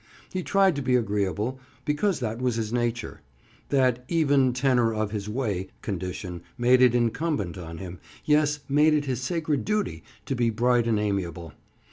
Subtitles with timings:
[0.31, 3.21] He tried to be agreeable, because that was his nature.
[3.69, 9.21] That "even tenor of his way" condition made it incumbent on him—yes, made it his
[9.21, 11.53] sacred duty to be bright and amiable.